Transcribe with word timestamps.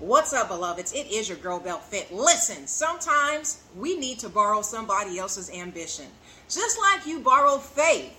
What's 0.00 0.32
up, 0.32 0.48
beloveds? 0.48 0.92
It 0.92 1.06
is 1.06 1.28
your 1.28 1.38
girl 1.38 1.60
Bell 1.60 1.78
Fit. 1.78 2.12
Listen, 2.12 2.66
sometimes 2.66 3.62
we 3.78 3.96
need 3.96 4.18
to 4.18 4.28
borrow 4.28 4.60
somebody 4.60 5.20
else's 5.20 5.48
ambition. 5.50 6.06
Just 6.48 6.80
like 6.80 7.06
you 7.06 7.20
borrow 7.20 7.58
faith, 7.58 8.12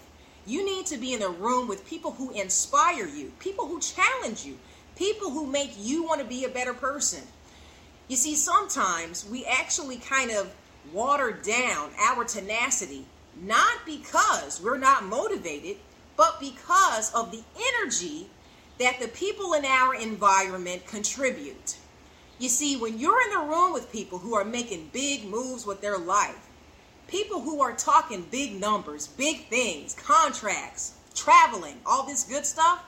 you 0.46 0.64
need 0.64 0.86
to 0.86 0.98
be 0.98 1.14
in 1.14 1.22
a 1.22 1.28
room 1.28 1.68
with 1.68 1.86
people 1.86 2.12
who 2.12 2.32
inspire 2.32 3.06
you, 3.06 3.34
people 3.40 3.68
who 3.68 3.82
challenge 3.82 4.46
you, 4.46 4.58
people 4.96 5.32
who 5.32 5.46
make 5.46 5.74
you 5.78 6.06
want 6.06 6.22
to 6.22 6.26
be 6.26 6.46
a 6.46 6.50
better 6.50 6.74
person. 6.74 7.24
You 8.08 8.16
see, 8.16 8.36
sometimes 8.36 9.28
we 9.30 9.44
actually 9.44 9.98
kind 9.98 10.32
of 10.32 10.56
water 10.94 11.34
down 11.34 11.90
our 12.00 12.24
tenacity, 12.24 13.06
not 13.42 13.86
because 13.86 14.62
we're 14.64 14.78
not 14.78 15.04
motivated, 15.04 15.76
but 16.16 16.40
because 16.40 17.14
of 17.14 17.32
the 17.32 17.44
energy 17.82 18.28
that 18.80 19.00
the 19.00 19.08
people 19.08 19.54
in 19.54 19.66
our 19.66 19.96
environment 19.96 20.86
contribute. 20.86 21.78
You 22.40 22.50
see, 22.50 22.76
when 22.76 23.00
you're 23.00 23.22
in 23.22 23.32
the 23.32 23.46
room 23.46 23.72
with 23.72 23.92
people 23.92 24.20
who 24.20 24.36
are 24.36 24.44
making 24.44 24.90
big 24.92 25.26
moves 25.26 25.66
with 25.66 25.82
their 25.82 25.98
life, 25.98 26.50
people 27.08 27.42
who 27.42 27.62
are 27.62 27.74
talking 27.74 28.28
big 28.30 28.60
numbers, 28.60 29.08
big 29.08 29.48
things, 29.48 29.94
contracts, 29.94 30.94
traveling, 31.14 31.78
all 31.86 32.06
this 32.06 32.24
good 32.24 32.46
stuff, 32.46 32.84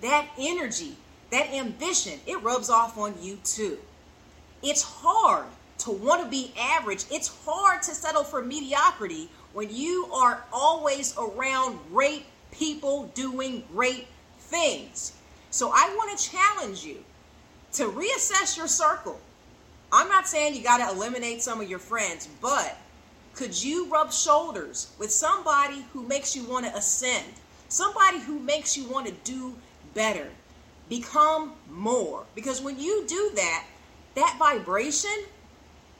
that 0.00 0.28
energy, 0.38 0.96
that 1.30 1.52
ambition, 1.52 2.18
it 2.26 2.42
rubs 2.42 2.68
off 2.68 2.98
on 2.98 3.14
you 3.22 3.38
too. 3.44 3.78
It's 4.62 4.82
hard 4.82 5.46
to 5.78 5.92
want 5.92 6.24
to 6.24 6.28
be 6.28 6.52
average. 6.58 7.04
It's 7.10 7.30
hard 7.44 7.82
to 7.82 7.94
settle 7.94 8.24
for 8.24 8.42
mediocrity 8.42 9.30
when 9.52 9.74
you 9.74 10.08
are 10.12 10.44
always 10.52 11.16
around 11.16 11.78
great 11.90 12.24
people 12.50 13.06
doing 13.14 13.62
great 13.72 14.06
things. 14.38 15.12
So 15.50 15.70
I 15.70 15.94
want 15.96 16.16
to 16.16 16.30
challenge 16.30 16.84
you 16.84 16.98
to 17.72 17.90
reassess 17.90 18.56
your 18.56 18.68
circle. 18.68 19.20
I'm 19.92 20.08
not 20.08 20.28
saying 20.28 20.54
you 20.54 20.62
got 20.62 20.78
to 20.78 20.94
eliminate 20.94 21.42
some 21.42 21.60
of 21.60 21.68
your 21.68 21.78
friends, 21.78 22.28
but 22.40 22.76
could 23.34 23.60
you 23.60 23.88
rub 23.88 24.12
shoulders 24.12 24.92
with 24.98 25.10
somebody 25.10 25.84
who 25.92 26.02
makes 26.06 26.36
you 26.36 26.44
want 26.44 26.66
to 26.66 26.76
ascend? 26.76 27.32
Somebody 27.68 28.18
who 28.20 28.38
makes 28.38 28.76
you 28.76 28.88
want 28.88 29.06
to 29.06 29.12
do 29.24 29.54
better, 29.94 30.28
become 30.88 31.52
more. 31.70 32.24
Because 32.34 32.60
when 32.60 32.78
you 32.78 33.04
do 33.06 33.30
that, 33.34 33.64
that 34.14 34.36
vibration, 34.38 35.24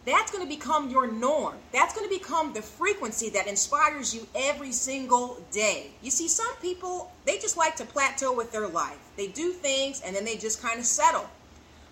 that's 0.06 0.32
going 0.32 0.42
to 0.42 0.48
become 0.48 0.88
your 0.88 1.10
norm. 1.10 1.56
That's 1.72 1.94
going 1.94 2.08
to 2.08 2.18
become 2.18 2.54
the 2.54 2.62
frequency 2.62 3.28
that 3.30 3.46
inspires 3.46 4.14
you 4.14 4.26
every 4.34 4.72
single 4.72 5.42
day. 5.52 5.90
You 6.02 6.10
see, 6.10 6.26
some 6.26 6.54
people, 6.62 7.12
they 7.26 7.38
just 7.38 7.58
like 7.58 7.76
to 7.76 7.84
plateau 7.84 8.34
with 8.34 8.50
their 8.50 8.66
life. 8.66 8.98
They 9.16 9.26
do 9.26 9.52
things 9.52 10.00
and 10.00 10.16
then 10.16 10.24
they 10.24 10.36
just 10.36 10.62
kind 10.62 10.78
of 10.78 10.86
settle. 10.86 11.28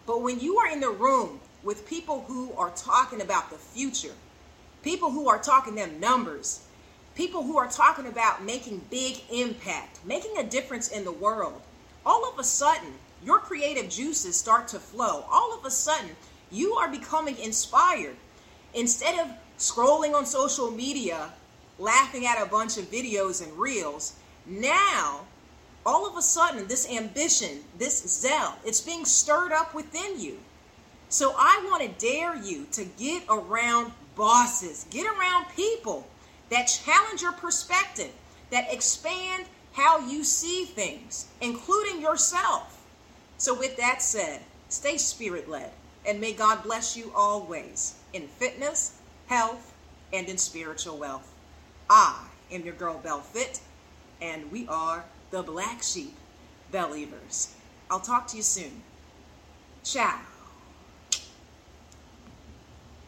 But 0.06 0.22
when 0.22 0.40
you 0.40 0.56
are 0.56 0.72
in 0.72 0.80
the 0.80 0.90
room 0.90 1.38
with 1.62 1.86
people 1.86 2.24
who 2.26 2.52
are 2.54 2.70
talking 2.70 3.20
about 3.20 3.50
the 3.50 3.58
future, 3.58 4.14
people 4.82 5.10
who 5.10 5.28
are 5.28 5.38
talking 5.38 5.74
them 5.74 6.00
numbers, 6.00 6.64
people 7.14 7.42
who 7.42 7.58
are 7.58 7.68
talking 7.68 8.06
about 8.06 8.42
making 8.42 8.80
big 8.90 9.20
impact, 9.30 10.00
making 10.06 10.38
a 10.38 10.44
difference 10.44 10.88
in 10.88 11.04
the 11.04 11.12
world, 11.12 11.60
all 12.06 12.26
of 12.26 12.38
a 12.38 12.44
sudden, 12.44 12.94
your 13.22 13.38
creative 13.38 13.90
juices 13.90 14.36
start 14.36 14.68
to 14.68 14.78
flow. 14.78 15.26
All 15.30 15.52
of 15.52 15.64
a 15.66 15.70
sudden, 15.70 16.10
you 16.50 16.74
are 16.74 16.88
becoming 16.88 17.38
inspired. 17.38 18.16
Instead 18.74 19.18
of 19.18 19.30
scrolling 19.58 20.14
on 20.14 20.26
social 20.26 20.70
media, 20.70 21.30
laughing 21.78 22.26
at 22.26 22.40
a 22.40 22.46
bunch 22.46 22.78
of 22.78 22.90
videos 22.90 23.42
and 23.42 23.52
reels, 23.58 24.14
now 24.46 25.20
all 25.84 26.06
of 26.06 26.16
a 26.16 26.22
sudden 26.22 26.66
this 26.66 26.88
ambition, 26.90 27.60
this 27.78 28.06
zeal, 28.20 28.54
it's 28.64 28.80
being 28.80 29.04
stirred 29.04 29.52
up 29.52 29.74
within 29.74 30.20
you. 30.20 30.38
So 31.08 31.34
I 31.38 31.64
want 31.70 31.82
to 31.82 32.06
dare 32.06 32.36
you 32.36 32.66
to 32.72 32.84
get 32.84 33.22
around 33.28 33.92
bosses, 34.14 34.86
get 34.90 35.06
around 35.06 35.46
people 35.56 36.06
that 36.50 36.64
challenge 36.64 37.22
your 37.22 37.32
perspective, 37.32 38.10
that 38.50 38.72
expand 38.72 39.44
how 39.72 39.98
you 40.06 40.24
see 40.24 40.64
things, 40.64 41.26
including 41.40 42.00
yourself. 42.00 42.74
So, 43.36 43.56
with 43.56 43.76
that 43.76 44.02
said, 44.02 44.40
stay 44.68 44.96
spirit 44.96 45.48
led 45.48 45.70
and 46.08 46.22
may 46.22 46.32
God 46.32 46.62
bless 46.62 46.96
you 46.96 47.12
always 47.14 47.94
in 48.14 48.26
fitness, 48.26 48.96
health, 49.26 49.74
and 50.10 50.26
in 50.26 50.38
spiritual 50.38 50.96
wealth. 50.96 51.34
I 51.90 52.24
am 52.50 52.64
your 52.64 52.74
girl 52.74 52.96
Bell 52.96 53.20
Fit, 53.20 53.60
and 54.22 54.50
we 54.50 54.66
are 54.68 55.04
the 55.30 55.42
Black 55.42 55.82
Sheep 55.82 56.14
Believers. 56.72 57.54
I'll 57.90 58.00
talk 58.00 58.26
to 58.28 58.38
you 58.38 58.42
soon. 58.42 58.82
Ciao. 59.84 60.18